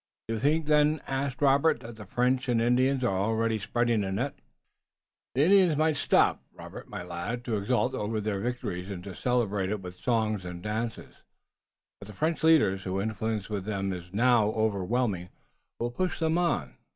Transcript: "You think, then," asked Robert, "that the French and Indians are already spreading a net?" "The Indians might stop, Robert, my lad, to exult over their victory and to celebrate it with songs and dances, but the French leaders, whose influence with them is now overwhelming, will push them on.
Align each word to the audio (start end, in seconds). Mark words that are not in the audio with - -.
"You 0.29 0.39
think, 0.39 0.65
then," 0.65 0.99
asked 1.05 1.43
Robert, 1.43 1.81
"that 1.81 1.95
the 1.95 2.07
French 2.07 2.49
and 2.49 2.59
Indians 2.59 3.03
are 3.03 3.15
already 3.17 3.59
spreading 3.59 4.03
a 4.03 4.11
net?" 4.11 4.33
"The 5.35 5.43
Indians 5.43 5.77
might 5.77 5.95
stop, 5.95 6.43
Robert, 6.55 6.89
my 6.89 7.03
lad, 7.03 7.45
to 7.45 7.55
exult 7.57 7.93
over 7.93 8.19
their 8.19 8.39
victory 8.39 8.83
and 8.91 9.03
to 9.03 9.13
celebrate 9.13 9.69
it 9.69 9.81
with 9.83 9.99
songs 9.99 10.43
and 10.43 10.63
dances, 10.63 11.21
but 11.99 12.07
the 12.07 12.13
French 12.15 12.43
leaders, 12.43 12.81
whose 12.81 13.03
influence 13.03 13.47
with 13.47 13.65
them 13.65 13.93
is 13.93 14.11
now 14.11 14.47
overwhelming, 14.53 15.29
will 15.77 15.91
push 15.91 16.17
them 16.17 16.35
on. 16.39 16.77